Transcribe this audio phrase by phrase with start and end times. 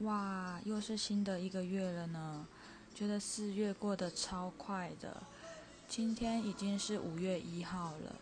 [0.00, 2.46] 哇，又是新的一个月了呢，
[2.94, 5.16] 觉得四月过得超快的。
[5.88, 8.14] 今天已经是五月一号了，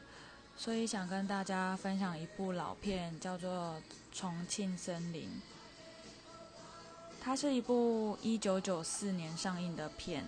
[0.56, 3.74] 所以想跟大家分享一部老片，叫做
[4.16, 5.28] 《重庆森林》。
[7.20, 10.24] 它是一部一九九四年上映的片，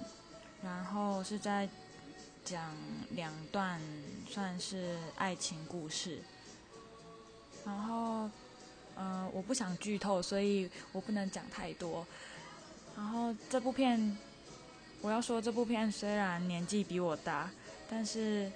[0.65, 1.69] 然后是在
[2.45, 2.75] 讲
[3.11, 3.81] 两段
[4.29, 6.23] 算是爱情故事，
[7.65, 8.29] 然后。
[9.47, 12.07] 不想剧透，所以我不能讲太多。
[12.97, 14.17] 然后这部片，
[15.01, 17.51] 我要说这部片虽然年纪比我大，
[17.89, 18.51] 但是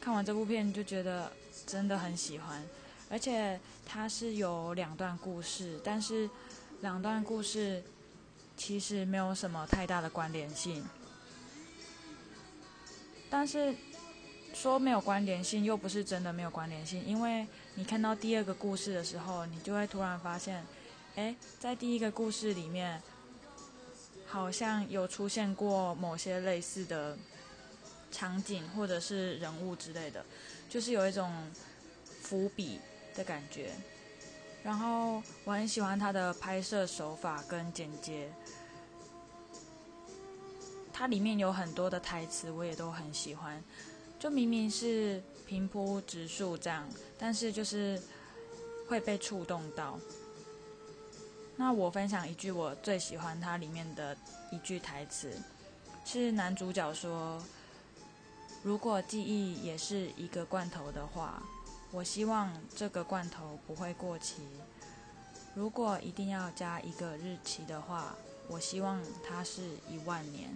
[0.00, 1.30] 看完这部片就觉得
[1.66, 2.62] 真的很喜欢。
[3.10, 6.28] 而且它是有两段故事，但是
[6.80, 7.82] 两段故事
[8.56, 10.82] 其实没有什么太大的关联性。
[13.28, 13.74] 但是。
[14.54, 20.64] 说没有关联性，又不是真的没有关联性，因为你看到第二个故事的时候，你就会突然发现，
[21.16, 23.02] 哎，在第一个故事里面，
[24.26, 27.16] 好像有出现过某些类似的
[28.10, 30.24] 场景或者是人物之类的，
[30.68, 31.32] 就是有一种
[32.04, 32.78] 伏笔
[33.14, 33.70] 的感觉。
[34.62, 38.30] 然后我很喜欢他的拍摄手法跟剪接，
[40.92, 43.60] 它里面有很多的台词，我也都很喜欢。
[44.22, 48.00] 就明明是平铺直述这样，但是就是
[48.86, 49.98] 会被触动到。
[51.56, 54.16] 那我分享一句我最喜欢它里面的
[54.52, 55.32] 一句台词，
[56.04, 57.42] 是男主角说
[58.62, 61.42] ：“如果记忆也是一个罐头的话，
[61.90, 64.42] 我希望这个罐头不会过期。
[65.52, 68.14] 如果一定要加一个日期的话，
[68.46, 70.48] 我希望它是一万年。”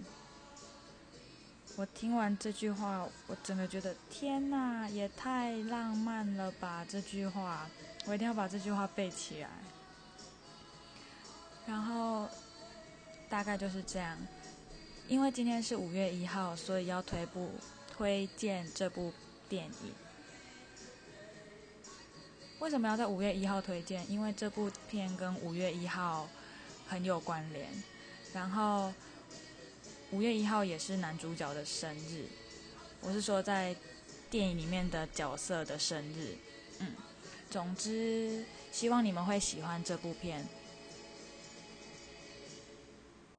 [1.77, 6.83] 我听完这句话，我真的觉得天哪，也太浪漫了吧！
[6.89, 7.69] 这句话，
[8.07, 9.49] 我一定要把这句话背起来。
[11.67, 12.27] 然后
[13.29, 14.17] 大概就是这样，
[15.07, 17.51] 因为今天是五月一号，所以要推部
[17.95, 19.13] 推荐这部
[19.47, 19.93] 电影。
[22.57, 24.09] 为什么要在五月一号推荐？
[24.11, 26.27] 因为这部片跟五月一号
[26.87, 27.69] 很有关联。
[28.33, 28.91] 然后。
[30.11, 32.25] 五月一号也是男主角的生日，
[33.01, 33.75] 我是说在
[34.31, 36.37] 电影里面的角色的生日。
[36.79, 36.93] 嗯，
[37.49, 40.47] 总之希望你们会喜欢这部片。